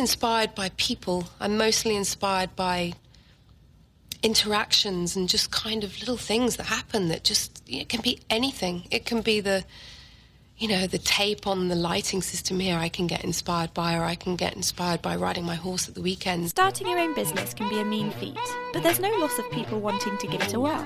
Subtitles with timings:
[0.00, 1.28] inspired by people.
[1.38, 2.94] I'm mostly inspired by
[4.22, 8.88] interactions and just kind of little things that happen that just it can be anything.
[8.90, 9.64] It can be the
[10.58, 14.04] you know, the tape on the lighting system here I can get inspired by, or
[14.04, 16.50] I can get inspired by riding my horse at the weekend.
[16.50, 18.36] Starting your own business can be a mean feat,
[18.74, 20.84] but there's no loss of people wanting to give it a whirl.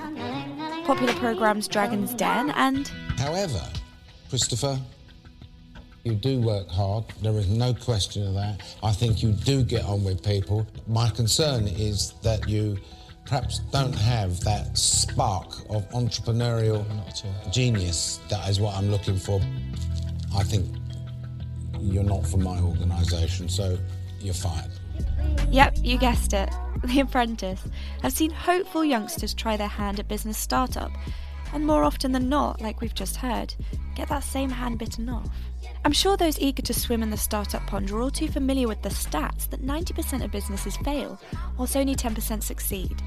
[0.85, 2.87] Popular programmes Dragon's Den and.
[3.17, 3.61] However,
[4.29, 4.79] Christopher,
[6.05, 7.03] you do work hard.
[7.23, 8.61] There is no question of that.
[8.83, 10.67] I think you do get on with people.
[10.87, 12.77] My concern is that you
[13.25, 16.85] perhaps don't have that spark of entrepreneurial
[17.51, 18.19] genius.
[18.29, 19.41] That is what I'm looking for.
[20.35, 20.75] I think
[21.79, 23.75] you're not from my organisation, so
[24.19, 24.69] you're fired.
[25.49, 26.49] Yep, you guessed it.
[26.85, 27.63] The Apprentice
[28.03, 30.91] I've seen hopeful youngsters try their hand at business startup,
[31.51, 33.55] and more often than not, like we've just heard,
[33.95, 35.27] get that same hand bitten off.
[35.85, 38.81] I'm sure those eager to swim in the startup pond are all too familiar with
[38.81, 41.21] the stats that 90% of businesses fail,
[41.59, 43.03] whilst only 10% succeed.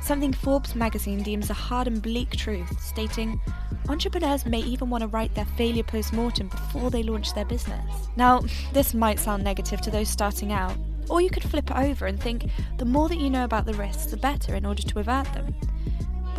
[0.00, 3.40] Something Forbes magazine deems a hard and bleak truth, stating,
[3.88, 8.08] Entrepreneurs may even want to write their failure post mortem before they launch their business.
[8.14, 8.42] Now,
[8.72, 10.76] this might sound negative to those starting out,
[11.08, 13.74] or you could flip it over and think the more that you know about the
[13.74, 15.52] risks, the better in order to avert them.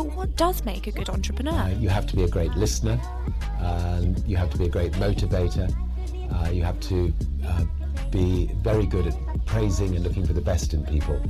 [0.02, 1.54] But what does make a good entrepreneur?
[1.54, 3.00] Uh, you have to be a great listener,
[4.26, 5.72] you have to be a great motivator.
[6.34, 7.14] Uh, you have to
[7.46, 7.66] uh,
[8.10, 11.22] be very good at praising and looking for the best in people.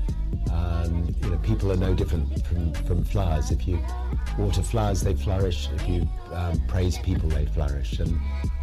[0.53, 3.51] Um, you know, people are no different from, from flowers.
[3.51, 3.77] If you
[4.37, 5.67] water flowers, they flourish.
[5.75, 7.99] If you um, praise people, they flourish.
[7.99, 8.13] And,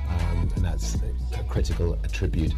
[0.09, 0.97] um, and that's
[1.39, 2.55] a critical attribute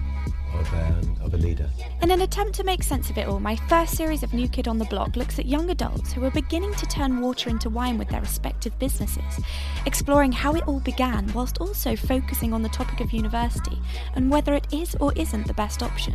[0.54, 1.68] of, um, of a leader.
[2.02, 4.68] In an attempt to make sense of it all, my first series of New Kid
[4.68, 7.98] on the Block looks at young adults who are beginning to turn water into wine
[7.98, 9.40] with their respective businesses,
[9.86, 13.80] exploring how it all began whilst also focusing on the topic of university
[14.14, 16.14] and whether it is or isn't the best option.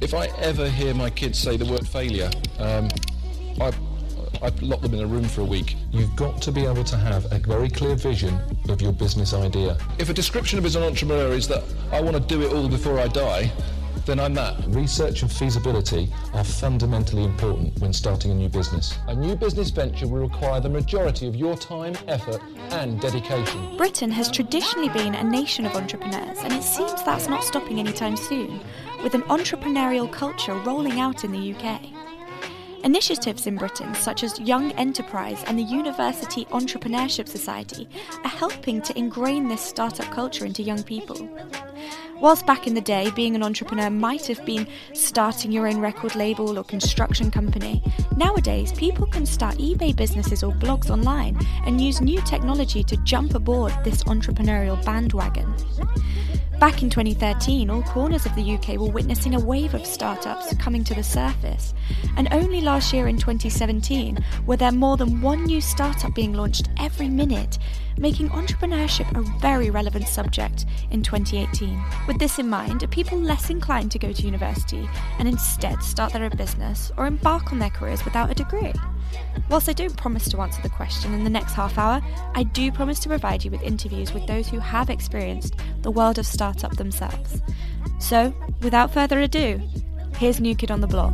[0.00, 2.88] If I ever hear my kids say the word failure, um,
[3.60, 3.72] I
[4.42, 5.76] I lock them in a room for a week.
[5.92, 9.78] You've got to be able to have a very clear vision of your business idea.
[9.98, 11.62] If a description of as an entrepreneur is that
[11.92, 13.52] I want to do it all before I die,
[14.04, 14.56] then I'm that.
[14.66, 18.98] Research and feasibility are fundamentally important when starting a new business.
[19.06, 23.76] A new business venture will require the majority of your time, effort, and dedication.
[23.76, 28.16] Britain has traditionally been a nation of entrepreneurs, and it seems that's not stopping anytime
[28.16, 28.60] soon,
[29.04, 32.01] with an entrepreneurial culture rolling out in the UK.
[32.84, 37.88] Initiatives in Britain, such as Young Enterprise and the University Entrepreneurship Society,
[38.24, 41.28] are helping to ingrain this startup culture into young people.
[42.20, 46.16] Whilst back in the day, being an entrepreneur might have been starting your own record
[46.16, 47.82] label or construction company,
[48.16, 53.34] nowadays people can start eBay businesses or blogs online and use new technology to jump
[53.34, 55.52] aboard this entrepreneurial bandwagon.
[56.62, 60.84] Back in 2013, all corners of the UK were witnessing a wave of startups coming
[60.84, 61.74] to the surface.
[62.16, 66.68] And only last year in 2017 were there more than one new startup being launched
[66.78, 67.58] every minute,
[67.98, 71.82] making entrepreneurship a very relevant subject in 2018.
[72.06, 76.12] With this in mind, are people less inclined to go to university and instead start
[76.12, 78.72] their own business or embark on their careers without a degree?
[79.50, 82.00] Whilst I don't promise to answer the question in the next half hour,
[82.34, 86.18] I do promise to provide you with interviews with those who have experienced the world
[86.18, 87.42] of startup themselves.
[87.98, 89.60] So, without further ado,
[90.16, 91.12] here's New Kid on the Block.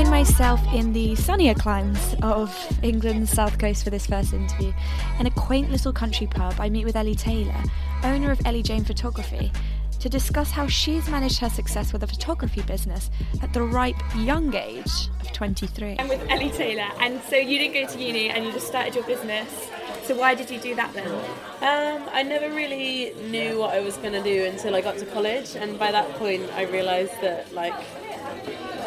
[0.00, 4.72] Find myself in the sunnier climes of England's south coast for this first interview.
[5.18, 7.62] In a quaint little country pub, I meet with Ellie Taylor,
[8.02, 9.52] owner of Ellie Jane Photography,
[9.98, 13.10] to discuss how she's managed her success with a photography business
[13.42, 15.96] at the ripe young age of 23.
[15.98, 18.94] I'm with Ellie Taylor, and so you didn't go to uni and you just started
[18.94, 19.68] your business.
[20.04, 21.08] So why did you do that then?
[21.08, 25.04] Um, I never really knew what I was going to do until I got to
[25.04, 27.74] college, and by that point, I realised that like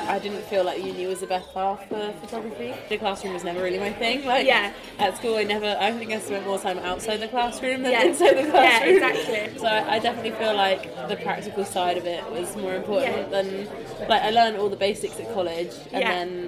[0.08, 2.74] I didn't feel like uni was the best path for photography.
[2.89, 4.24] The classroom was never really my thing.
[4.33, 4.74] Like yeah.
[5.00, 5.78] at school, I never.
[5.80, 8.04] I think I spent more time outside the classroom than yeah.
[8.04, 8.98] inside the classroom.
[8.98, 9.60] Yeah, exactly.
[9.60, 13.28] So I, I, definitely feel like the practical side of it was more important yeah.
[13.28, 13.68] than
[14.07, 16.10] like I learned all the basics at college, and yeah.
[16.10, 16.48] then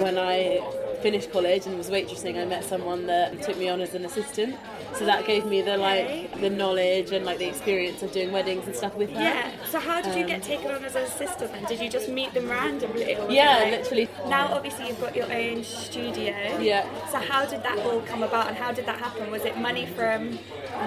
[0.00, 0.60] when I
[1.02, 4.56] finished college and was waitressing, I met someone that took me on as an assistant.
[4.94, 8.66] So that gave me the like the knowledge and like the experience of doing weddings
[8.66, 9.20] and stuff with her.
[9.20, 9.50] Yeah.
[9.66, 11.64] So how did um, you get um, taken on as an assistant then?
[11.64, 13.12] Did you just meet them randomly?
[13.28, 14.08] yeah, like, literally.
[14.28, 16.34] Now obviously you've got your own studio.
[16.60, 16.86] Yeah.
[17.10, 19.30] So how did that all come about and how did that happen?
[19.30, 20.38] Was it money from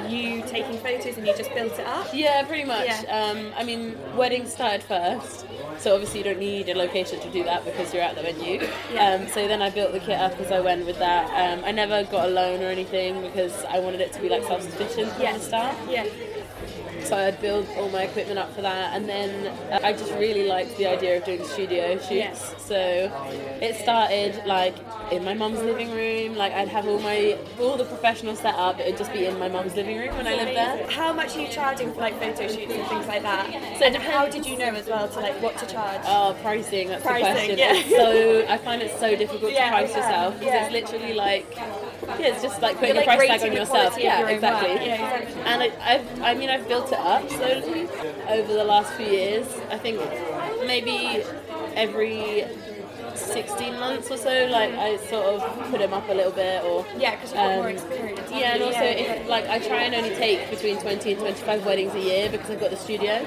[0.07, 2.07] you taking photos and you just built it up?
[2.13, 2.87] Yeah, pretty much.
[2.87, 3.31] Yeah.
[3.31, 5.45] Um, I mean, weddings started first
[5.79, 8.67] So obviously you don't need a location to do that because you're at the venue.
[8.99, 11.25] Um, so then I built the kit up as I went with that.
[11.33, 14.43] Um, I never got a loan or anything because I wanted it to be like
[14.43, 15.75] self-sufficient from the start.
[15.89, 16.05] Yeah.
[17.09, 20.47] So I'd build all my equipment up for that, and then uh, I just really
[20.47, 22.11] liked the idea of doing studio shoots.
[22.11, 22.33] Yeah.
[22.35, 22.77] So
[23.61, 24.75] it started like
[25.11, 26.35] in my mum's living room.
[26.35, 28.79] Like I'd have all my all the professional setup.
[28.79, 30.87] It'd just be in my mum's living room when I lived there.
[30.91, 33.49] How much are you charging for like photo shoots and things like that?
[33.79, 36.01] So and how did you know as well to like what to charge?
[36.05, 36.89] Oh, pricing.
[36.89, 37.91] That's Pricing, the question.
[37.91, 37.97] yeah.
[37.97, 41.57] So I find it so difficult Yeah, to price yeah, yourself because it's literally like
[42.01, 43.97] yeah, it's just like putting You're, a like, price tag on yourself.
[43.99, 44.73] Yeah, your exactly.
[44.85, 45.41] Yeah, exactly.
[45.43, 47.87] And I, I've, I mean, I've built it up slowly
[48.27, 49.47] over the last few years.
[49.69, 49.99] I think
[50.65, 51.23] maybe
[51.75, 52.45] every
[53.15, 56.85] 16 months or so, like I sort of put them up a little bit, or
[56.97, 58.31] Yeah, because you've got more um, experience.
[58.31, 61.65] yeah, and also yeah, if, like I try and only take between 20 and 25
[61.65, 63.25] weddings a year because I've got the studio.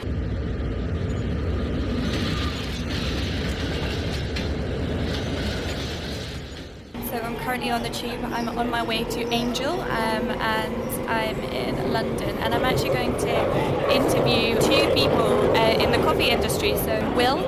[7.10, 8.24] So I'm currently on the tube.
[8.32, 12.36] I'm on my way to Angel, um, and I'm in London.
[12.38, 16.76] And I'm actually going to interview two people uh, in the coffee industry.
[16.76, 17.38] So Will,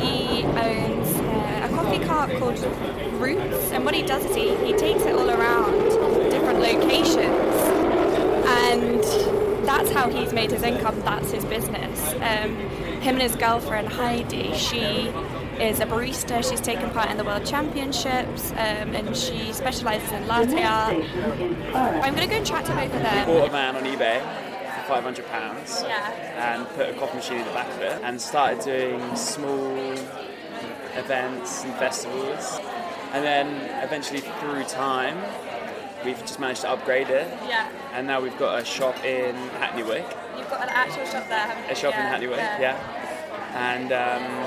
[0.00, 2.58] he owns uh, a coffee cart called
[3.20, 7.56] Roots, and what he does is he, he takes it all around different locations,
[8.46, 9.02] and
[9.66, 11.00] that's how he's made his income.
[11.00, 12.12] That's his business.
[12.14, 12.56] Um,
[13.00, 15.10] him and his girlfriend Heidi, she
[15.60, 16.48] is a barista.
[16.48, 20.94] She's taken part in the World Championships um, and she specialises in latte art.
[21.74, 23.26] I'm going to go and chat to both of them.
[23.26, 26.54] bought a van on eBay for five hundred pounds Yeah.
[26.54, 29.94] and put a coffee machine in the back of it and started doing small
[30.96, 32.58] events and festivals
[33.12, 33.46] and then
[33.84, 35.16] eventually through time
[36.04, 37.68] we've just managed to upgrade it Yeah.
[37.92, 40.06] and now we've got a shop in Hackney Wick
[40.38, 41.70] You've got an actual shop there, haven't you?
[41.70, 42.08] a shop in yeah.
[42.08, 42.76] Hackney Wick yeah,
[43.54, 44.45] and um,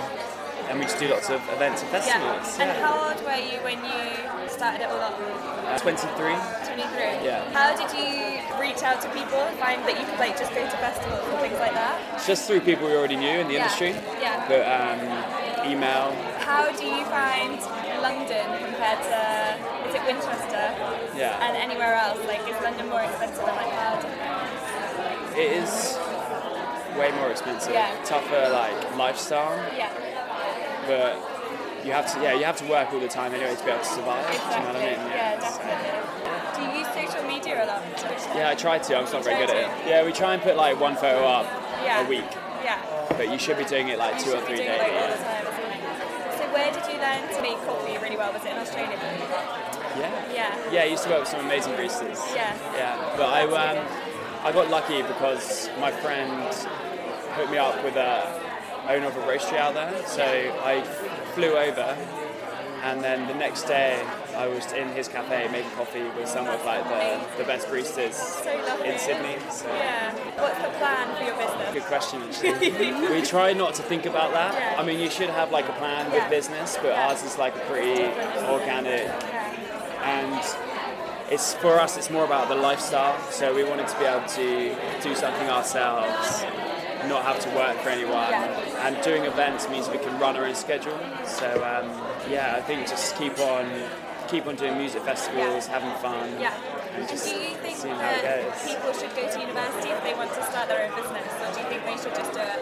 [0.69, 2.45] and we just do lots of events and festivals.
[2.57, 2.63] Yeah.
[2.63, 5.17] And how old were you when you started it all up?
[5.17, 7.25] Uh, 23 23.
[7.25, 7.41] Yeah.
[7.51, 10.61] How did you reach out to people and find that you could like just go
[10.63, 12.21] to festivals and things like that?
[12.25, 13.65] Just through people we already knew in the Yeah.
[13.65, 14.45] industry Yeah.
[14.47, 15.01] but um,
[15.65, 16.13] email
[16.45, 17.57] How do you find
[18.05, 19.19] London compared to
[19.89, 20.65] is it Winchester?
[21.17, 21.41] Yeah.
[21.41, 22.19] And anywhere else?
[22.27, 25.35] Like is London more expensive than like Cardiff?
[25.35, 25.97] It is
[26.97, 27.89] way more expensive, Yeah.
[28.03, 29.89] tougher like lifestyle, Yeah.
[30.89, 31.13] But
[31.85, 33.79] you have to yeah you have to work all the time anyway to be able
[33.79, 34.25] to survive.
[34.25, 34.99] Do you know what I mean?
[35.13, 35.93] Yeah, definitely.
[36.55, 37.81] Do you use social media a lot?
[38.35, 38.89] Yeah, I try to.
[38.97, 39.69] I'm just not very good at it.
[39.87, 41.45] Yeah, we try and put like one photo up
[41.85, 42.03] Yeah.
[42.05, 42.25] a week,
[42.65, 42.81] Yeah.
[43.15, 44.79] but you should be doing it like You two or three days.
[44.81, 46.37] like all the time, isn't it?
[46.41, 48.33] So where did you learn to make coffee really well?
[48.33, 48.97] Was it in Australia?
[48.99, 50.33] Yeah.
[50.33, 50.71] Yeah.
[50.73, 52.19] Yeah, I used to work with some amazing baristas.
[52.35, 52.51] Yeah.
[52.75, 53.77] Yeah, but I um,
[54.43, 56.31] I got lucky because my friend
[57.35, 58.38] hooked me up with a
[58.89, 59.93] owner of a roastery out there.
[60.07, 60.81] So I
[61.35, 61.95] flew over,
[62.83, 64.01] and then the next day
[64.35, 68.13] I was in his cafe making coffee with some of like the, the best baristas
[68.13, 69.37] So in Sydney.
[69.51, 69.67] So.
[69.67, 70.13] Yeah.
[70.41, 71.73] What's the plan for your business?
[71.73, 72.21] Good question.
[72.29, 73.13] Actually.
[73.15, 74.53] we try not to think about that.
[74.53, 74.81] Yeah.
[74.81, 76.29] I mean, you should have like a plan with Yeah.
[76.29, 77.07] business, but Yeah.
[77.09, 78.05] ours is like pretty
[78.45, 79.07] organic
[80.03, 80.41] and
[81.29, 84.73] it's for us it's more about the lifestyle so we wanted to be able to
[85.03, 86.43] do something ourselves
[87.07, 88.87] not have to work for anyone Yeah.
[88.87, 91.87] and doing events means we can run our own schedule so um,
[92.29, 93.65] yeah i think just keep on
[94.27, 96.53] keep on doing music festivals having fun Yeah.
[96.95, 100.03] and And do you think seeing how it that people should go to university if
[100.03, 102.39] they want to start their own business, or do you think they should just do
[102.39, 102.59] it?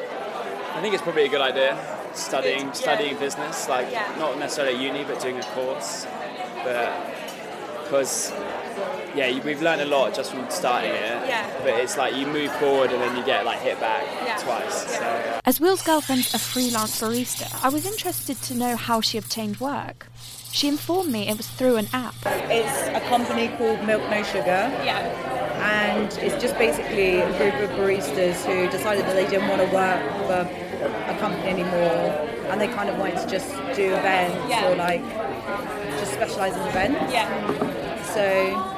[0.75, 1.71] i think it's probably a good idea
[2.13, 2.85] studying Good, yeah.
[2.87, 4.05] studying business like Yeah.
[4.19, 6.05] not necessarily uni but doing a course
[6.63, 6.89] but
[7.83, 8.31] because
[9.15, 11.27] yeah, we've learned a lot just from starting it.
[11.27, 11.49] Yeah.
[11.59, 14.37] But it's like you move forward and then you get like hit back Yeah.
[14.37, 14.95] twice.
[14.97, 19.59] So As Will's girlfriend's a freelance barista, I was interested to know how she obtained
[19.59, 20.07] work.
[20.51, 22.15] She informed me it was through an app.
[22.25, 24.71] It's a company called Milk No Sugar.
[24.83, 24.99] Yeah.
[25.57, 29.67] And it's just basically a group of baristas who decided that they didn't want to
[29.75, 30.47] work for
[31.11, 34.69] a company anymore and they kind of wanted to just do events Yeah.
[34.69, 35.01] or like
[35.99, 37.11] just specialise in events.
[37.11, 37.27] Yeah.
[38.13, 38.76] So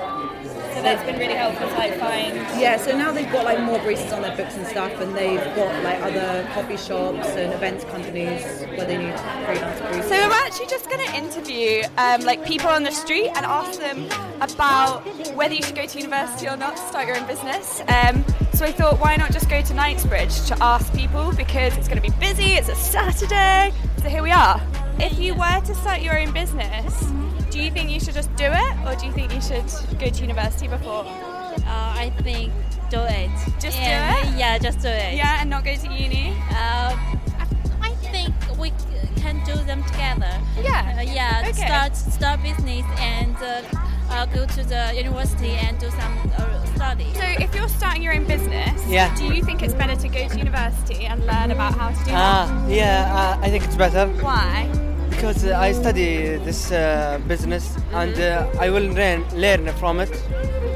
[0.79, 2.36] So that's been really helpful to like find.
[2.57, 5.43] yeah, so now they've got like more baristas on their books and stuff and they've
[5.53, 10.03] got like other coffee shops and events companies where they need freelance baristas.
[10.03, 13.77] So we're actually just going to interview um, like people on the street and ask
[13.77, 14.07] them
[14.39, 15.01] about
[15.36, 17.81] whether you should go to university or not to start your own business.
[17.81, 21.89] Um, so I thought, why not just go to Knightsbridge to ask people because it's
[21.89, 22.53] going to be busy.
[22.53, 23.74] It's a Saturday.
[23.98, 24.65] So here we are.
[24.98, 27.12] If you were to start your own business,
[27.60, 29.66] do you think you should just do it, or do you think you should
[30.00, 31.04] go to university before?
[31.06, 32.54] Uh, I think
[32.89, 33.30] do it.
[33.60, 34.39] Just yeah, do it?
[34.39, 35.16] Yeah, just do it.
[35.18, 36.30] Yeah, and not go to uni.
[36.51, 36.96] Uh,
[37.44, 37.46] I
[37.82, 38.72] I think we
[39.18, 40.32] can do them together.
[40.63, 40.96] Yeah.
[41.00, 41.42] Uh, yeah.
[41.50, 41.68] Okay.
[41.68, 43.62] Start start business and uh,
[44.10, 47.12] uh, go to the university and do some uh, study.
[47.16, 49.13] So if you're starting your own business, Yeah.
[49.18, 52.12] do you think it's better to go to university and learn about how to do
[52.13, 52.72] Ah, that?
[52.74, 54.08] yeah, uh, I think it's better.
[54.24, 54.70] Why?
[55.19, 60.09] Because I study this uh, business and uh, I will learn, learn from it.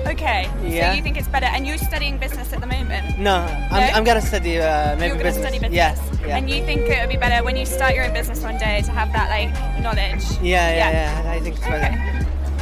[0.05, 0.51] Okay.
[0.67, 0.91] Yeah.
[0.91, 3.17] So you think it's better, and you're studying business at the moment.
[3.17, 3.35] No,
[3.71, 5.45] I'm, I'm gonna study uh, maybe you're business.
[5.45, 5.73] study business.
[5.73, 6.35] Yeah, yeah.
[6.35, 8.81] And you think it would be better when you start your own business one day
[8.81, 10.25] to have that like knowledge.
[10.41, 11.95] yeah, yeah, yeah, I think it's better.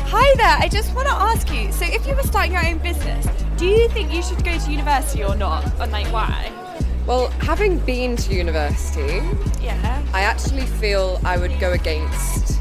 [0.05, 0.57] Hi there.
[0.59, 1.71] I just want to ask you.
[1.71, 3.25] So, if you were starting your own business,
[3.57, 5.65] do you think you should go to university or not?
[5.79, 6.60] And like, why?
[7.07, 9.21] Well, having been to university,
[9.61, 10.01] Yeah.
[10.13, 12.59] I actually feel I would go against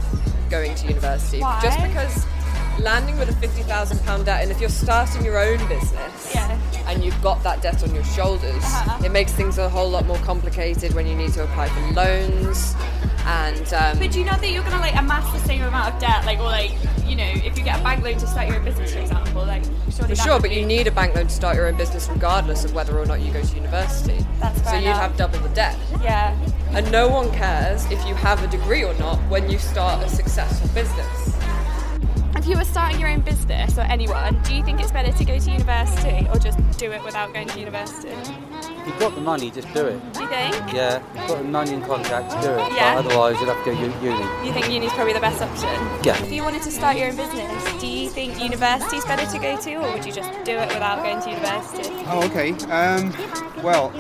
[0.48, 1.40] going to university.
[1.40, 1.60] Why?
[1.62, 2.26] Just because
[2.80, 6.34] landing with a £50,000 debt, and if you're starting your own business
[6.86, 9.04] and you've got that debt on your shoulders, Uh-huh.
[9.04, 12.74] it makes things a whole lot more complicated when you need to apply for loans.
[13.26, 15.92] And um, But do you know that you're going to like amass the same amount
[15.92, 16.72] of debt, like, or like,
[17.06, 19.44] you know, if you get a bank loan to start your own business, for example,
[19.44, 22.64] like, For sure, but you need a bank loan to start your own business regardless
[22.64, 24.24] of whether or not you go to university.
[24.40, 25.00] That's so fair you'd enough.
[25.00, 25.76] have double the debt.
[26.02, 26.36] Yeah.
[26.72, 30.08] And no one cares if you have a degree or not when you start a
[30.08, 31.36] successful business.
[32.36, 35.24] If you were starting your own business or anyone, do you think it's better to
[35.24, 38.08] go to university or just do it without going to university?
[38.80, 40.12] If you've got the money, just do it.
[40.14, 40.54] Do you think?
[40.72, 42.72] Yeah, you've got the money and contract, do it.
[42.72, 42.94] Yeah.
[42.94, 44.46] But otherwise, you'll have to go u- uni.
[44.46, 45.68] You think uni's probably the best option?
[46.02, 46.22] Yeah.
[46.22, 49.60] If you wanted to start your own business, do you think university's better to go
[49.60, 51.90] to or would you just do it without going to university?
[52.06, 52.52] Oh, okay.
[52.72, 53.12] Um,
[53.62, 53.92] well,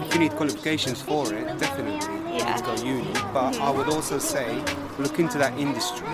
[0.00, 1.94] if you need qualifications for it, definitely
[2.36, 3.12] you need to go uni.
[3.32, 4.62] But I would also say
[4.98, 6.06] look into that industry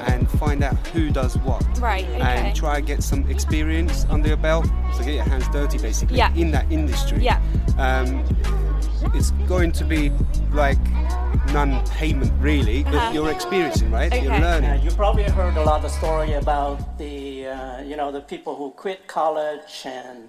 [0.00, 1.62] and find out who does what.
[1.78, 2.20] Right, okay.
[2.20, 4.66] And try and get some experience under your belt.
[4.96, 6.32] So get your hands dirty basically Yeah.
[6.34, 7.18] in that industry.
[7.22, 7.40] Yeah.
[7.78, 8.24] Um,
[9.14, 10.10] it's going to be
[10.52, 10.78] like
[11.52, 13.12] non-payment really, but Uh-huh.
[13.14, 14.12] you're experiencing, right?
[14.12, 14.82] You're Yeah, learning.
[14.82, 18.70] you probably heard a lot of story about the, uh, you know, the people who
[18.70, 20.28] quit college and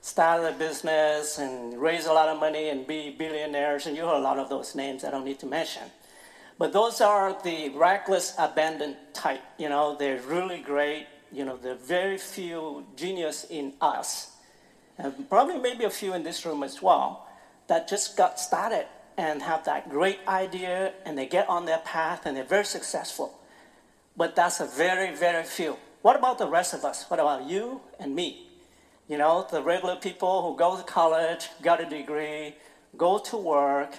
[0.00, 4.16] started a business and raise a lot of money and be billionaires, and you heard
[4.16, 5.82] a lot of those names I don't need to mention.
[6.58, 9.42] But those are the reckless, abandoned type.
[9.58, 11.06] You know, they're really great.
[11.32, 14.30] You know, there are very few genius in us,
[14.98, 17.26] and probably maybe a few in this room as well,
[17.66, 22.26] that just got started and have that great idea and they get on their path
[22.26, 23.38] and they're very successful.
[24.16, 25.76] But that's a very, very few.
[26.02, 27.04] What about the rest of us?
[27.08, 28.48] What about you and me?
[29.08, 32.54] You know, the regular people who go to college, got a degree,
[32.96, 33.94] go to work.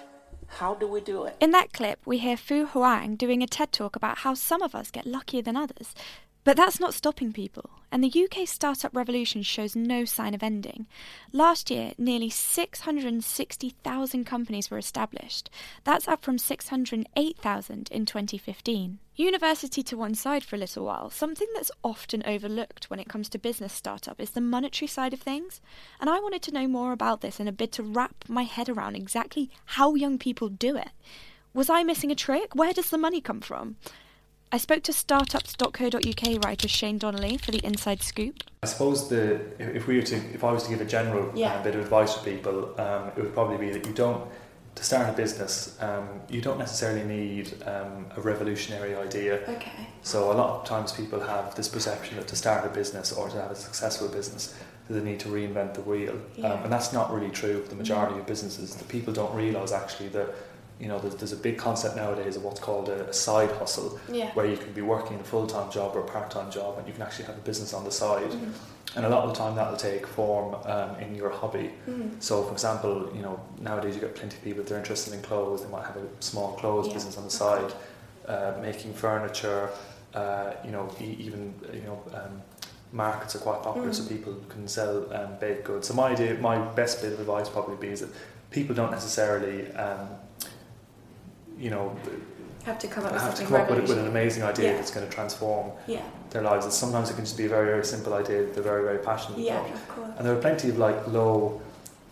[0.48, 1.36] How do we do it?
[1.40, 4.74] In that clip, we hear Fu Huang doing a TED talk about how some of
[4.74, 5.94] us get luckier than others.
[6.46, 10.86] But that's not stopping people, and the UK startup revolution shows no sign of ending.
[11.32, 15.50] Last year, nearly 660,000 companies were established.
[15.82, 18.98] That's up from 608,000 in 2015.
[19.16, 23.28] University to one side for a little while, something that's often overlooked when it comes
[23.30, 25.60] to business startup is the monetary side of things.
[26.00, 28.68] And I wanted to know more about this in a bid to wrap my head
[28.68, 30.90] around exactly how young people do it.
[31.52, 32.54] Was I missing a trick?
[32.54, 33.74] Where does the money come from?
[34.52, 38.44] I spoke to startups.co.uk writer Shane Donnelly for the Inside Scoop.
[38.62, 41.54] I suppose the if we were to if I was to give a general Yeah.
[41.54, 44.22] uh, bit of advice to people, um, it would probably be that you don't
[44.76, 45.76] to start a business.
[45.80, 49.40] Um, you don't necessarily need um, a revolutionary idea.
[49.48, 49.88] Okay.
[50.02, 53.28] So a lot of times people have this perception that to start a business or
[53.30, 54.54] to have a successful business,
[54.90, 56.52] they need to reinvent the wheel, Yeah.
[56.52, 58.74] um, and that's not really true for the majority of businesses.
[58.76, 60.28] The people don't realise actually that.
[60.78, 63.98] You know, there's, there's a big concept nowadays of what's called a, a side hustle,
[64.12, 64.30] Yeah.
[64.34, 66.86] where you can be working a full time job or a part time job, and
[66.86, 68.30] you can actually have a business on the side.
[68.30, 68.52] Mhm.
[68.96, 71.70] And a lot of the time that'll take form um, in your hobby.
[71.88, 72.22] Mhm.
[72.22, 75.22] So, for example, you know nowadays you get plenty of people if they're interested in
[75.22, 76.94] clothes, they might have a small clothes Yeah.
[76.94, 77.72] business on the side,
[78.28, 79.70] uh, making furniture.
[80.14, 81.98] Uh, you know, e- even you know.
[82.14, 82.42] Um,
[82.92, 84.08] Markets are quite popular, so Mm.
[84.08, 85.88] people can sell um, baked goods.
[85.88, 88.10] So my idea, my best bit of advice probably be is that
[88.52, 90.08] people don't necessarily, um,
[91.58, 91.96] you know,
[92.64, 94.76] Have to come up with have to come up with, with an amazing idea Yeah.
[94.76, 96.02] that's going to transform Yeah.
[96.30, 96.64] their lives.
[96.64, 98.98] And sometimes it can just be a very, very simple idea that they're very, very
[98.98, 99.72] passionate Yeah, about.
[99.74, 100.08] of course.
[100.16, 101.60] And there are plenty of like low,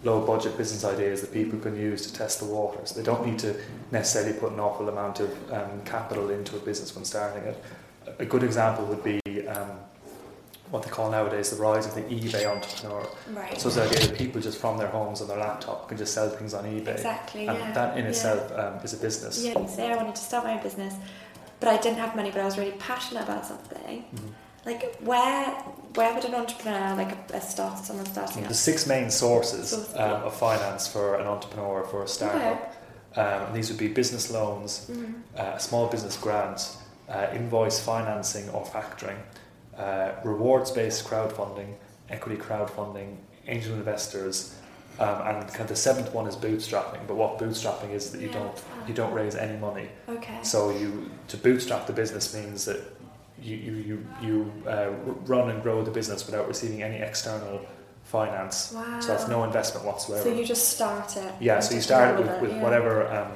[0.05, 2.93] low budget business ideas that people can use to test the waters.
[2.93, 3.57] They don't need to
[3.91, 7.57] necessarily put an awful amount of um, capital into a business when starting it.
[8.21, 9.71] A good example would be um,
[10.75, 13.07] what they call nowadays the rise of the eBay entrepreneur.
[13.33, 13.61] Right.
[13.61, 16.13] So it's the idea that people just from their homes on their laptop can just
[16.13, 16.89] sell things on eBay.
[16.97, 18.11] Exactly, And yeah, that in yeah.
[18.11, 19.45] itself um, is a business.
[19.45, 20.93] Yeah, say I wanted to start my own business,
[21.61, 24.05] but I didn't have money, but I was really passionate about something.
[24.17, 24.31] Mhm.
[24.67, 25.45] Like, where
[25.99, 28.55] where would an entrepreneur, like a, a start, someone starting The up?
[28.55, 32.75] six main sources Sources, um, of finance for an entrepreneur for a startup.
[33.15, 35.13] Um, and these would be business loans, Mhm.
[35.39, 36.79] uh, small business grants,
[37.09, 39.19] uh, invoice financing or factoring,
[39.79, 41.75] uh, rewards based crowdfunding,
[42.11, 43.17] equity crowdfunding,
[43.47, 44.55] angel investors.
[45.01, 47.05] Um, and kind of the seventh one is bootstrapping.
[47.09, 48.35] But what bootstrapping is that you Yeah.
[48.39, 49.89] don't you don't raise any money.
[50.09, 50.39] Okay.
[50.43, 52.81] So you to bootstrap the business means that
[53.43, 54.91] you you you, you uh,
[55.27, 57.61] run and grow the business without receiving any external
[58.05, 58.71] finance.
[58.73, 59.01] Wow.
[59.01, 60.23] So that's no investment whatsoever.
[60.23, 61.33] So you just start it.
[61.41, 61.59] yeah.
[61.59, 62.63] So you start with, with yeah.
[62.63, 63.09] whatever.
[63.09, 63.31] Um,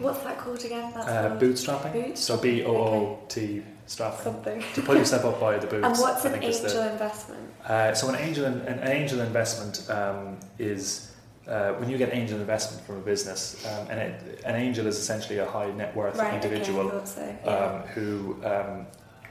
[0.00, 0.92] What's that called again?
[0.94, 2.16] That's uh, called bootstrapping.
[2.16, 4.22] So B O O T strapping.
[4.22, 4.64] Something.
[4.74, 5.84] To pull yourself up by the boots.
[5.86, 7.50] And what's I an is the- angel investment?
[7.66, 11.12] uh, so an angel an angel investment um, is
[11.48, 14.96] uh, when you get angel investment from a business, um, and it, an angel is
[14.96, 17.50] essentially a high net worth Right, individual thought so, yeah.
[17.50, 18.86] um, who um,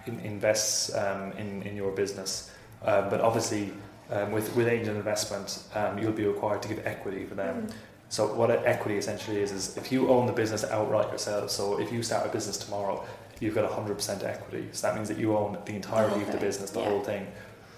[0.08, 2.52] in, invests um, in, in your business.
[2.84, 3.72] Um, but obviously,
[4.10, 7.68] um, with, with angel investment, um, you'll be required to give equity for them.
[7.68, 7.74] Mhm.
[8.10, 11.50] So what equity essentially is is if you own the business outright yourself.
[11.50, 13.06] So if you start a business tomorrow,
[13.42, 14.70] you've got 100% equity.
[14.72, 16.90] So that means that you own the entirety of the business, the yeah.
[16.90, 17.28] whole thing.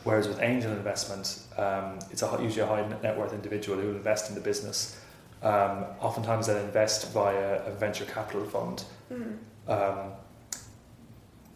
[0.04, 3.96] Whereas with angel investment, um, it's a, usually a high net worth individual who will
[3.96, 5.00] invest in the business.
[5.42, 8.84] Um, oftentimes they'll invest via a venture capital fund.
[9.12, 9.38] Mhm.
[9.68, 10.12] Um,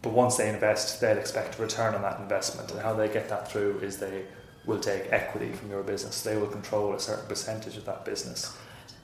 [0.00, 2.70] but once they invest, they'll expect a return on that investment.
[2.70, 4.24] And how they get that through is they
[4.64, 6.22] will take equity from your business.
[6.22, 8.56] They will control a certain percentage of that business.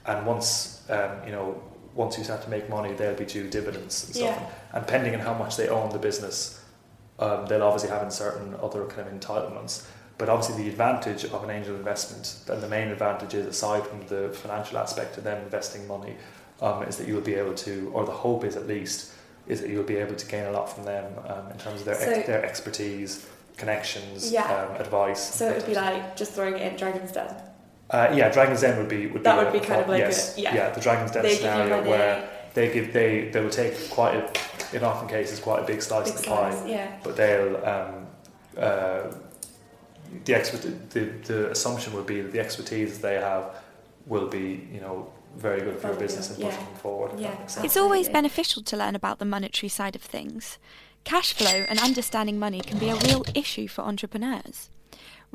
[0.07, 1.61] And once um, you know,
[1.95, 4.37] once you start to make money, they'll be due dividends and stuff.
[4.39, 4.49] Yeah.
[4.73, 6.61] And depending on how much they own the business,
[7.19, 9.87] um, they'll obviously have in certain other kind of entitlements.
[10.17, 14.05] But obviously, the advantage of an angel investment, and the main advantage is aside from
[14.07, 16.15] the financial aspect of them investing money,
[16.61, 19.11] um, is that you will be able to, or the hope is at least,
[19.47, 21.85] is that you'll be able to gain a lot from them um, in terms of
[21.85, 24.43] their ex- their expertise, connections, Yeah.
[24.43, 25.35] um, advice.
[25.35, 27.33] So it would be like just throwing it in Dragon's Den.
[27.89, 29.99] Uh, yeah, Dragon's Den would be would That be would a- be kind of like
[29.99, 30.69] yes, a- yeah.
[30.71, 31.89] the Dragon's Den They give scenario money.
[31.89, 35.81] where they give they they will take quite a in often cases quite a big
[35.81, 36.97] slice Big of the pie, yeah.
[37.03, 38.07] but they'll um,
[38.57, 39.11] uh,
[40.25, 43.55] the expert the, the assumption would be that the expertise they have
[44.07, 47.11] will be you know very good for your business and pushing them forward.
[47.13, 47.65] if that makes sense.
[47.65, 50.57] It's always beneficial to learn about the monetary side of things.
[51.03, 54.69] Cash flow and understanding money can be a real issue for entrepreneurs.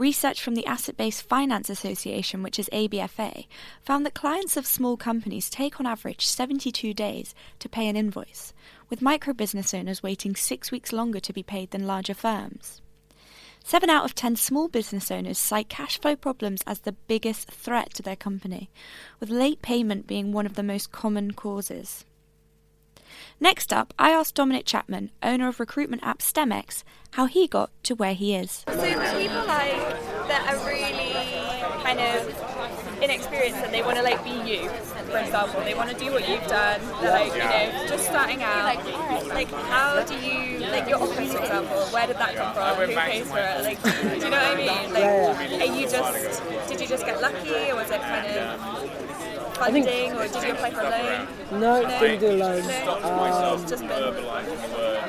[0.00, 3.46] Research from the Asset Based Finance Association, which is ABFA,
[3.82, 8.54] found that clients of small companies take on average 72 days to pay an invoice,
[8.88, 12.80] with micro business owners waiting six weeks longer to be paid than larger firms.
[13.62, 17.92] Seven out of ten small business owners cite cash flow problems as the biggest threat
[17.92, 18.70] to their company,
[19.20, 22.06] with late payment being one of the most common causes.
[23.42, 27.94] Next up, I asked Dominic Chapman, owner of recruitment app STEMX, how he got to
[27.94, 28.64] where he is.
[28.68, 29.80] So people like
[30.28, 31.14] that are really
[31.82, 34.68] kind of inexperienced and they want to like be you,
[35.08, 35.62] for example.
[35.62, 36.82] They want to do what you've done.
[37.00, 38.62] They're like, you know, just starting out.
[38.66, 41.78] Like, how do you like your office, for example?
[41.86, 42.76] Where did that come from?
[42.76, 43.64] Who pays for it?
[43.64, 44.92] Like, do you know what I mean?
[44.92, 49.09] Like, are you just did you just get lucky, or was it kind of
[49.60, 51.60] I think- or did you apply for a loan?
[51.60, 52.62] No, didn't do a loan.
[53.04, 53.66] Um,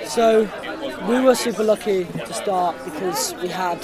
[0.07, 0.47] So
[1.07, 3.79] we were super lucky to start because we had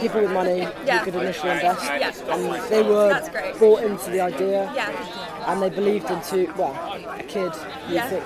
[0.00, 0.98] people with money Yeah.
[0.98, 2.10] who could initially invest, Yeah.
[2.34, 3.20] and they were
[3.60, 4.88] bought into the idea, Yeah.
[5.46, 6.74] and they believed into well,
[7.18, 7.52] a kid
[7.86, 8.08] who Yeah.
[8.08, 8.22] thought,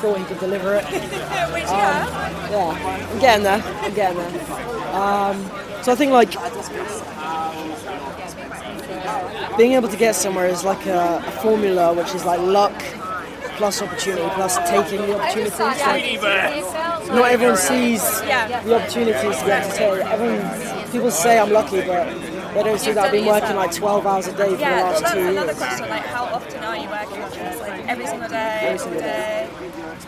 [0.00, 0.84] thought he could deliver it.
[1.54, 2.50] Which Um, yeah.
[2.50, 3.62] yeah, I'm getting there.
[3.84, 4.94] I'm getting there.
[4.94, 5.50] Um,
[5.82, 6.34] so I think like
[9.56, 12.72] being able to get somewhere is like a, a formula, which is like luck
[13.56, 15.58] plus opportunity plus taking the opportunities.
[15.58, 16.18] Like,
[17.08, 20.06] not everyone sees the opportunities to get to take.
[20.06, 22.06] Everyone, people say I'm lucky, but
[22.54, 24.82] they don't see that I've been working like 12 hours a day for Yeah, the
[24.82, 25.58] last that's two another years.
[25.58, 25.88] question.
[25.90, 27.20] Like, how often are you working?
[27.60, 29.48] Like, every single day, Every single day.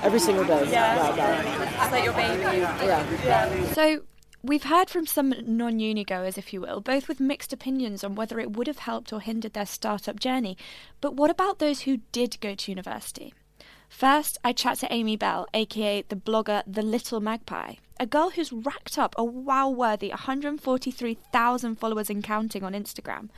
[0.03, 0.71] Every single day.
[0.71, 1.11] Yeah.
[1.13, 1.93] without doubt.
[1.93, 2.43] Like your baby.
[2.43, 3.07] Yeah.
[3.25, 3.73] Yeah.
[3.73, 4.01] So,
[4.43, 8.15] we've heard from some non uni goers, if you will, both with mixed opinions on
[8.15, 10.57] whether it would have helped or hindered their startup journey.
[11.01, 13.35] But what about those who did go to university?
[13.89, 18.51] First, I chat to Amy Bell, aka the blogger The Little Magpie, a girl who's
[18.51, 23.29] racked up a wow worthy 143,000 followers and counting on Instagram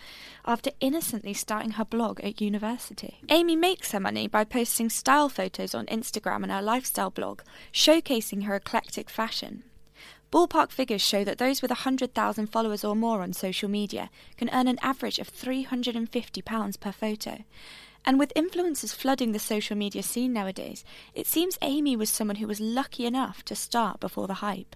[0.47, 3.19] after innocently starting her blog at university.
[3.29, 8.45] Amy makes her money by posting style photos on Instagram and her lifestyle blog, showcasing
[8.45, 9.65] her eclectic fashion.
[10.35, 14.67] Ballpark figures show that those with 100,000 followers or more on social media can earn
[14.67, 17.45] an average of £350 per photo.
[18.05, 22.49] And with influencers flooding the social media scene nowadays, it seems Amy was someone who
[22.49, 24.75] was lucky enough to start before the hype.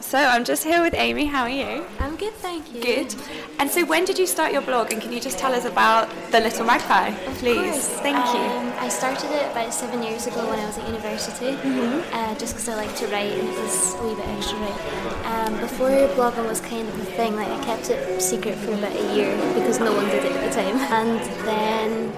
[0.00, 1.24] So I'm just here with Amy.
[1.26, 1.84] How are you?
[1.98, 2.80] I'm good, thank you.
[2.82, 3.14] Good.
[3.58, 4.92] And so when did you start your blog?
[4.92, 7.70] And can you just tell us about the Little Magpie, Of please?
[7.72, 7.88] course.
[8.00, 8.40] Thank you.
[8.40, 12.02] Um, I started it about seven years ago when I was at university, Mhm.
[12.12, 15.46] uh, just because I like to write and it was a wee bit extra right.
[15.48, 18.92] Um, before blogging was kind of a thing, like I kept it secret for about
[18.94, 22.12] a year because no one did it at the time, and then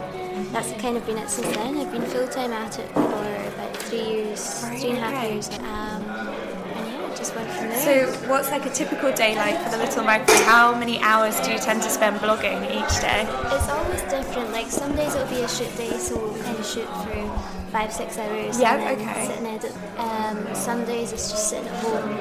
[0.53, 1.79] that's kind of been it since then.
[1.79, 5.49] I've been full time at it for about three years, three and a half years,
[5.49, 6.46] um, and yeah, it
[7.35, 7.85] just.
[7.85, 10.33] So what's like a typical day like for the Little Magpie?
[10.45, 13.27] How many hours do you tend to spend blogging each day?
[13.55, 14.53] It's always different.
[14.53, 17.93] Like some days it'll be a shoot day, so we'll kind of shoot through five,
[17.93, 18.59] six hours.
[18.61, 19.27] Yeah, okay.
[19.27, 19.75] Sit and edit.
[19.99, 22.17] Um, some days it's just sitting at home,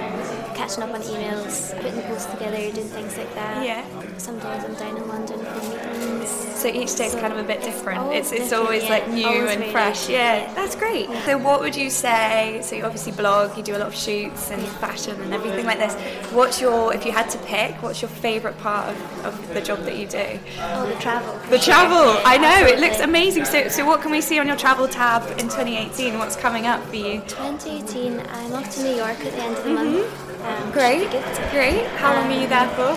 [0.56, 3.66] catching up on emails, putting the posts together, doing things like that.
[3.66, 3.86] Yeah.
[4.18, 6.30] Some days I'm down in London for meetings.
[6.56, 8.14] So each day day's kind of a bit different.
[8.14, 8.90] It's it's different, always yeah.
[8.90, 10.10] like new Always and very fresh.
[10.10, 10.54] Yeah, yeah.
[10.54, 11.10] that's great.
[11.26, 12.60] So what would you say?
[12.64, 15.80] So you obviously blog, you do a lot of shoots and fashion and everything like
[15.80, 15.94] this.
[16.32, 17.82] What's your if you had to pick?
[17.84, 20.40] What's your favourite part of, of the job that you do?
[20.60, 21.34] Oh, the travel.
[21.50, 21.74] The sure.
[21.74, 22.14] travel.
[22.16, 23.46] Yeah, I know it looks amazing.
[23.46, 26.18] So so what can we see on your travel tab in 2018?
[26.18, 27.22] What's coming up for you?
[27.28, 30.22] 2018, I'm off to New York at the end of the month.
[30.46, 31.52] Um, Great, should be good.
[31.52, 31.88] great.
[31.98, 32.94] How long are you there for?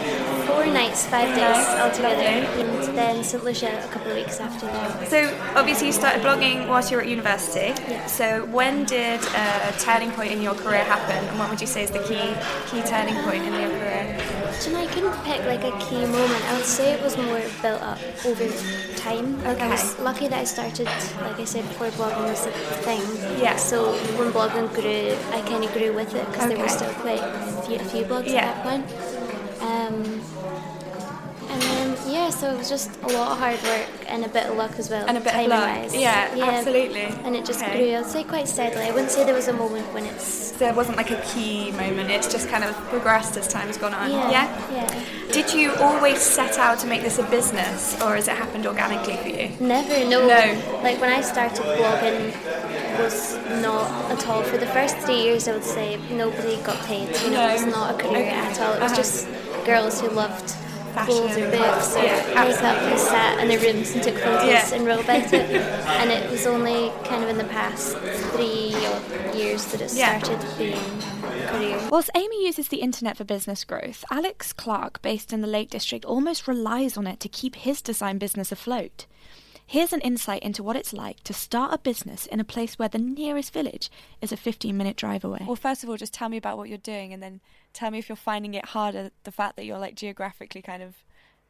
[0.47, 4.67] Four nights, five days Nice, altogether, and then St Lucia a couple of weeks after
[4.67, 5.09] that.
[5.09, 7.73] So obviously you started blogging whilst you were at university.
[7.91, 8.05] Yeah.
[8.07, 11.85] So when did a turning point in your career happen, and what would you say
[11.85, 12.35] is the key
[12.71, 14.19] key turning point in your career?
[14.65, 16.45] Do I couldn't pick like a key moment.
[16.51, 18.47] I would say it was more built up over
[18.97, 19.43] time.
[19.45, 20.87] Like I was lucky that I started,
[21.23, 23.01] like I said before, blogging was a thing.
[23.41, 23.57] Yeah.
[23.57, 27.21] So when blogging grew, I kind of grew with it because there were still quite
[27.21, 28.47] a few, a few blogs Yeah.
[28.47, 29.63] at that point.
[29.63, 30.21] Um,
[31.51, 34.47] and then yeah, so it was just a lot of hard work and a bit
[34.47, 35.07] of luck as well.
[35.07, 35.77] And a bit of timing luck.
[35.77, 35.95] Wise.
[35.97, 37.03] Yeah, absolutely.
[37.25, 37.79] And it just Okay.
[37.91, 37.97] grew.
[37.99, 38.85] I'd say quite steadily.
[38.85, 40.48] I wouldn't say there was a moment when it's.
[40.59, 42.11] There wasn't like a key moment.
[42.11, 44.11] It's just kind of progressed as time's gone on.
[44.11, 45.05] Yeah, yeah.
[45.31, 49.17] Did you always set out to make this a business, or has it happened organically
[49.19, 49.51] for you?
[49.61, 50.27] Never, no.
[50.27, 50.81] No.
[50.83, 52.35] Like when I started blogging
[52.99, 54.43] was not at all.
[54.43, 57.09] For the first three years, I would say nobody got paid.
[57.25, 57.51] You know, No.
[57.51, 58.31] it was not a career Okay.
[58.31, 58.73] at all.
[58.75, 58.97] It was Uh-huh.
[59.03, 59.29] just
[59.65, 60.55] girls who loved
[60.95, 64.15] Fashion clothes or and books or yeah, makeup who sat in their rooms and took
[64.17, 64.75] photos Yeah.
[64.75, 65.35] and wrote about it.
[66.03, 67.97] and it was only kind of in the past
[68.33, 70.19] three odd years that it Yeah.
[70.19, 71.89] started being a career.
[71.91, 76.05] Whilst Amy uses the internet for business growth, Alex Clark, based in the Lake District,
[76.05, 79.07] almost relies on it to keep his design business afloat.
[79.69, 82.89] Here's an insight into what it's like to start a business in a place where
[82.89, 83.91] the nearest village
[84.23, 85.45] is a 15 minute drive away.
[85.47, 87.43] Well, first of all, just tell me about what you're doing and then
[87.75, 90.95] tell me if you're finding it harder, the fact that you're like geographically kind of,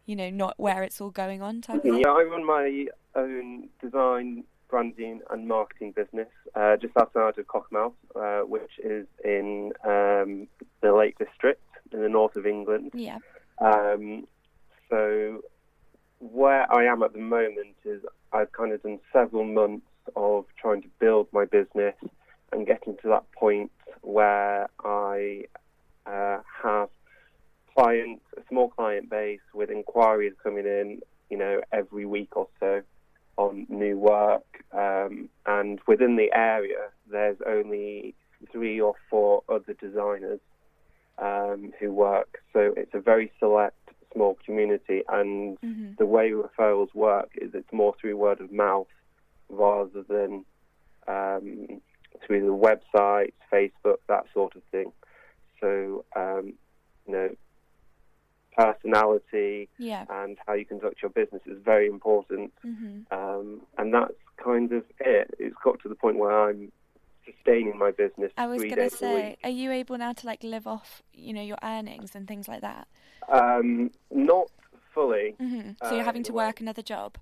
[0.05, 1.97] you know, not where it's all going on type of.
[1.97, 7.93] Yeah, I run my own design, branding, and marketing business uh, just outside of Cockermouth,
[8.17, 10.49] uh, which is in um,
[10.81, 12.91] the Lake District in the north of England.
[12.95, 13.19] Yeah.
[13.61, 14.27] Um,
[14.91, 15.41] so
[16.21, 18.03] where I am at the moment is
[18.33, 21.95] I've kind of done several months of trying to build my business
[22.53, 23.71] and getting to that point
[24.03, 25.45] where I
[26.07, 26.89] uh, have
[27.77, 31.01] clients, a small client base with inquiries coming in,
[31.31, 32.83] you know, every week or so
[33.37, 34.45] on new work.
[34.73, 38.15] Um, and within the area, there's only
[38.51, 40.41] three or four other designers
[41.19, 42.41] um, who work.
[42.53, 43.78] So it's a very select,
[44.15, 45.03] small community.
[45.09, 45.93] And Mm-hmm.
[45.99, 48.87] the way referrals work is it's more through word of mouth
[49.49, 50.45] rather than
[51.07, 51.81] um,
[52.27, 54.93] through the websites, Facebook, that sort of thing.
[55.61, 56.55] So, um,
[57.07, 57.31] you know,
[58.57, 60.05] personality Yeah.
[60.11, 62.53] and how you conduct your business is very important.
[62.65, 63.13] Mm-hmm.
[63.17, 65.31] Um, and that's kind of it.
[65.39, 66.73] It's got to the point where I'm
[67.33, 71.03] sustaining my business I was gonna say, are you able now to like live off,
[71.13, 72.89] you know, your earnings and things like that?
[73.31, 74.51] Um, not
[74.95, 75.37] fully.
[75.39, 77.17] hmm So you're uh, having to work another job.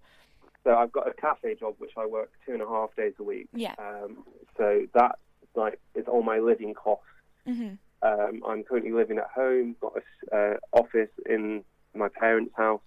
[0.64, 3.22] So I've got a cafe job which I work two and a half days a
[3.22, 3.48] week.
[3.52, 3.74] Yeah.
[3.78, 4.24] Um,
[4.56, 5.18] so that
[5.54, 7.04] like is all my living costs.
[7.46, 11.64] hmm Um, I'm currently living at home, got a uh, office in
[11.94, 12.82] my parents' house,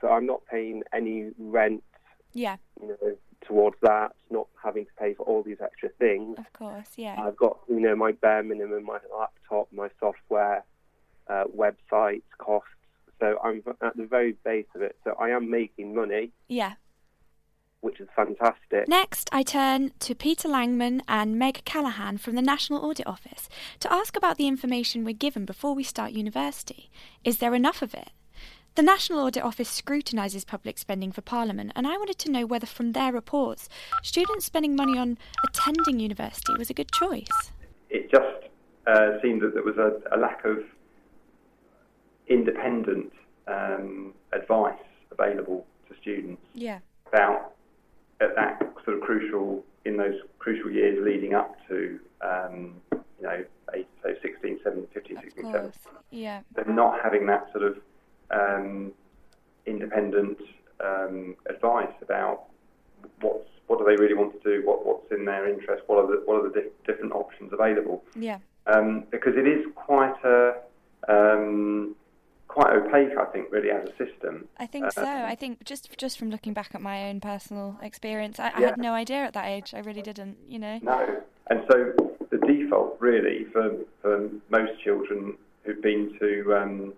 [0.00, 1.82] so I'm not paying any rent,
[2.32, 4.14] Yeah, you know, towards that.
[4.30, 6.38] Not having to pay for all these extra things.
[6.38, 6.88] of course.
[6.96, 7.20] Yeah.
[7.20, 10.64] I've got, you know, my bare minimum, my laptop, my software,
[11.28, 12.68] uh, website costs.
[13.20, 14.96] So I'm at the very base of it.
[15.04, 16.74] So I am making money, yeah.
[17.80, 18.88] which is fantastic.
[18.88, 23.48] Next, I turn to Peter Langman and Meg Callahan from the National Audit Office
[23.80, 26.90] to ask about the information we're given before we start university.
[27.22, 28.10] Is there enough of it?
[28.74, 32.66] The National Audit Office scrutinises public spending for Parliament, and I wanted to know whether,
[32.66, 33.68] from their reports,
[34.02, 37.52] students spending money on attending university was a good choice.
[37.88, 38.50] It just
[38.88, 40.58] uh, seemed that there was a, a lack of
[42.26, 43.12] independent
[43.46, 44.74] um, advice
[45.12, 46.80] available to students Yeah.
[47.06, 47.52] about
[48.20, 53.44] at that sort of crucial in those crucial years leading up to um, you know
[53.74, 55.72] eight, so 16, 17, 15, 16, 17.
[56.10, 56.40] Yeah.
[56.56, 57.76] They're not having that sort of
[58.30, 58.92] um,
[59.66, 60.38] independent
[60.84, 62.44] um, advice about
[63.20, 66.06] what's what do they really want to do, what what's in their interest, what are
[66.06, 68.38] the what are the di- different options available Yeah.
[68.66, 70.54] um, because it is quite a
[71.08, 71.94] um,
[72.48, 74.46] quite opaque, I think, really as a system.
[74.58, 75.02] I think so.
[75.02, 78.60] Um, I think just just from looking back at my own personal experience, I, I
[78.60, 78.66] Yeah.
[78.66, 79.74] had no idea at that age.
[79.74, 80.36] I really didn't.
[80.48, 80.78] You know.
[80.82, 81.92] No, and so
[82.30, 86.92] the default really for for most children who've been to um,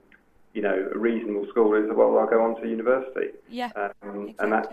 [0.56, 3.28] you know a reasonable school is well I'll go on to university.
[3.50, 3.70] Yeah.
[3.76, 4.72] Um, and that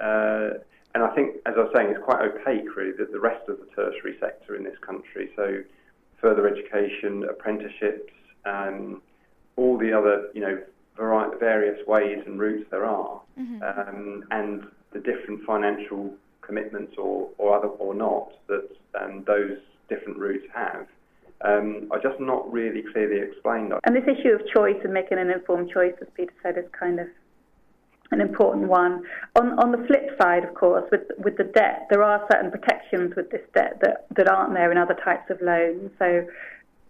[0.00, 0.58] uh,
[0.92, 3.58] and I think as I was saying it's quite opaque really that the rest of
[3.58, 5.30] the tertiary sector in this country.
[5.36, 5.62] So
[6.20, 8.12] further education, apprenticeships,
[8.44, 9.00] um,
[9.56, 10.60] all the other you know
[10.96, 13.20] vari- various ways and routes there are,
[13.62, 18.68] um, and the different financial commitments or, or other or not that
[19.00, 20.86] um, those different routes have
[21.44, 23.72] um, are just not really clearly explained.
[23.84, 26.98] And this issue of choice and making an informed choice, as Peter said, is kind
[27.00, 27.06] of
[28.10, 29.04] an important one.
[29.36, 33.14] On, on the flip side, of course, with with the debt, there are certain protections
[33.16, 35.90] with this debt that, that aren't there in other types of loans.
[35.98, 36.26] So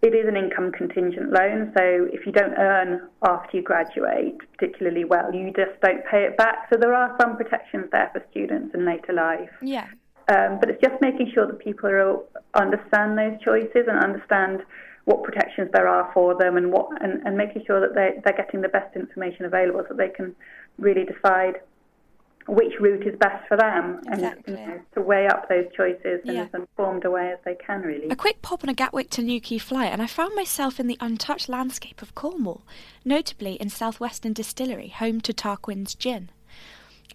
[0.02, 1.72] it is an income contingent loan.
[1.76, 6.36] So if you don't earn after you graduate particularly well, you just don't pay it
[6.36, 6.68] back.
[6.70, 9.50] So there are some protections there for students in later life.
[9.62, 9.86] Yeah.
[10.28, 12.18] Um, but it's just making sure that people are,
[12.54, 14.62] understand those choices and understand
[15.04, 18.36] what protections there are for them and what and, and making sure that they they're
[18.36, 20.34] getting the best information available so they can
[20.78, 21.60] really decide
[22.46, 26.34] which route is best for them and you know, to weigh up those choices in
[26.34, 26.42] Yeah.
[26.42, 28.08] as informed a way as they can really.
[28.10, 30.98] A quick pop on a Gatwick to Newquay flight, and I found myself in the
[31.00, 32.62] untouched landscape of Cornwall,
[33.04, 36.30] notably in Southwestern Distillery, home to Tarquin's Gin.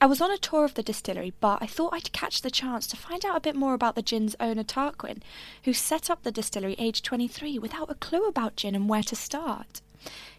[0.02, 2.88] I was on a tour of the distillery, but I thought I'd catch the chance
[2.88, 5.22] to find out a bit more about the gin's owner, Tarquin,
[5.66, 9.16] who set up the distillery aged 23 without a clue about gin and where to
[9.16, 9.82] start.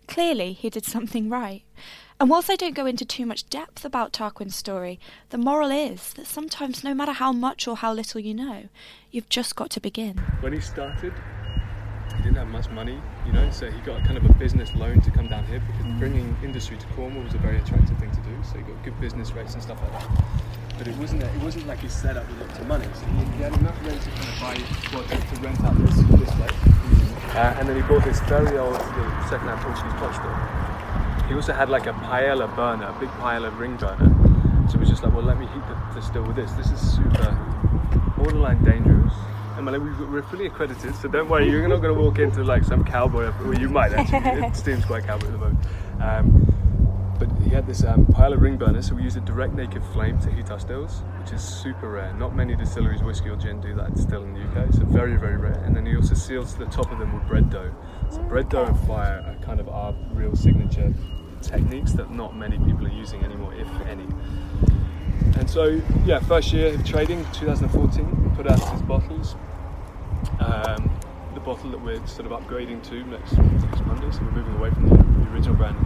[0.08, 1.62] Clearly, he did something right.
[2.18, 6.14] And whilst I don't go into too much depth about Tarquin's story, the moral is
[6.14, 8.68] that sometimes, no matter how much or how little you know,
[9.10, 10.16] you've just got to begin.
[10.40, 11.12] When he started,
[12.20, 15.00] he didn't have much money, you know, so he got kind of a business loan
[15.00, 18.20] to come down here because bringing industry to Cornwall was a very attractive thing to
[18.20, 18.37] do.
[18.42, 20.24] So he got good business rates and stuff like that.
[20.76, 22.85] But it wasn't it wasn't like he set up with lots of money.
[22.92, 24.54] So he, he had enough rent to kind of buy
[24.92, 26.52] well, to, to rent out this this place.
[27.33, 31.28] Uh, and then he bought this very old little second-hand Portuguese pot store.
[31.28, 34.68] He also had like a paella burner, a big paella ring burner.
[34.68, 36.52] So it was just like, well, let me heat the, the still with this.
[36.52, 37.33] This is super
[38.18, 39.14] borderline dangerous.
[39.60, 42.42] And like, we- we're fully accredited, so don't worry, you're not going to walk into
[42.42, 44.18] like some cowboy, or you might actually.
[44.46, 45.58] it seems quite cowboy at the moment.
[46.00, 46.46] Um,
[47.18, 50.18] but he had this um, paella ring burner, so we used a direct naked flame
[50.20, 52.14] to heat our stills, which is super rare.
[52.14, 55.36] Not many distilleries, whiskey or gin, do that still in the UK, so very, very
[55.36, 55.62] rare.
[55.66, 57.70] And then he also seals the top of them with bread dough.
[58.10, 60.94] So bread dough and fire are kind of our real signature
[61.42, 64.06] techniques that not many people are using anymore, if any.
[65.36, 69.36] And so, yeah, first year of trading, 2014, we put out his bottles.
[70.40, 70.90] Um,
[71.35, 74.70] the bottle that we're sort of upgrading to next, next Monday, so we're moving away
[74.70, 75.76] from the, the original brand.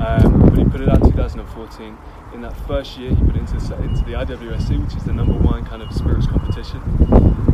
[0.00, 1.96] Um, but he put it out in 2014.
[2.34, 5.32] In that first year, he put it into, into the IWSC, which is the number
[5.34, 6.80] one kind of spirits competition.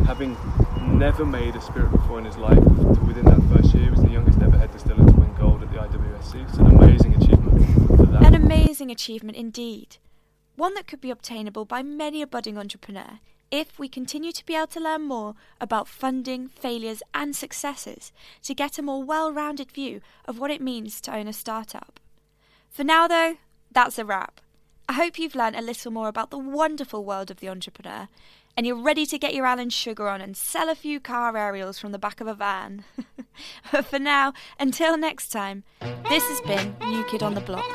[0.05, 0.35] Having
[0.97, 4.09] never made a spirit before in his life, within that first year, he was the
[4.09, 6.47] youngest ever head distiller to win gold at the IWSC.
[6.49, 8.25] It's an amazing achievement.
[8.25, 9.97] An amazing achievement indeed.
[10.55, 13.19] One that could be obtainable by many a budding entrepreneur
[13.51, 18.11] if we continue to be able to learn more about funding, failures, and successes
[18.43, 21.99] to get a more well rounded view of what it means to own a startup.
[22.69, 23.35] For now, though,
[23.71, 24.41] that's a wrap.
[24.87, 28.07] I hope you've learned a little more about the wonderful world of the entrepreneur
[28.57, 31.79] and you're ready to get your Alan Sugar on and sell a few car aerials
[31.79, 32.83] from the back of a van.
[33.71, 35.63] but for now, until next time,
[36.09, 37.65] this has been New Kid on the Block.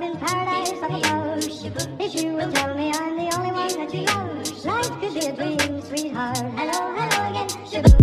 [0.00, 1.96] in paradise on the.
[2.00, 5.26] If you will tell me I'm the only one that you love, life could be
[5.26, 6.38] a dream, sweetheart.
[6.38, 8.01] Hello, hello again, sugar.